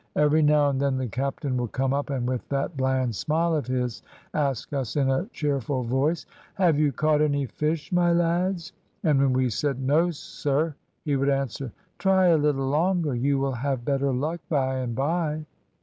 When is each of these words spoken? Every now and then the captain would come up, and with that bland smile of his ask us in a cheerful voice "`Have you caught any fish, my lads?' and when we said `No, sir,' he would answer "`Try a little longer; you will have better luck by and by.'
Every 0.15 0.41
now 0.41 0.71
and 0.71 0.81
then 0.81 0.97
the 0.97 1.07
captain 1.07 1.57
would 1.57 1.73
come 1.73 1.93
up, 1.93 2.09
and 2.09 2.27
with 2.27 2.49
that 2.49 2.75
bland 2.75 3.13
smile 3.13 3.55
of 3.55 3.67
his 3.67 4.01
ask 4.33 4.73
us 4.73 4.95
in 4.95 5.11
a 5.11 5.27
cheerful 5.27 5.83
voice 5.83 6.25
"`Have 6.57 6.79
you 6.79 6.91
caught 6.91 7.21
any 7.21 7.45
fish, 7.45 7.91
my 7.91 8.11
lads?' 8.11 8.73
and 9.03 9.19
when 9.19 9.31
we 9.31 9.47
said 9.51 9.77
`No, 9.85 10.11
sir,' 10.11 10.73
he 11.05 11.15
would 11.15 11.29
answer 11.29 11.71
"`Try 11.99 12.33
a 12.33 12.37
little 12.41 12.67
longer; 12.67 13.13
you 13.13 13.37
will 13.37 13.51
have 13.53 13.85
better 13.85 14.11
luck 14.11 14.41
by 14.49 14.77
and 14.77 14.95
by.' 14.95 15.45